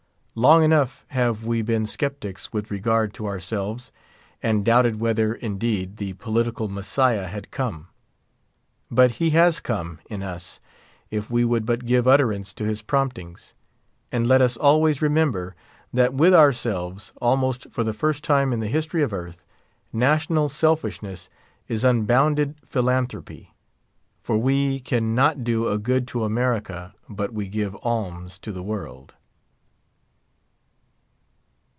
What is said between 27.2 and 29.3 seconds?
we give alms to the world.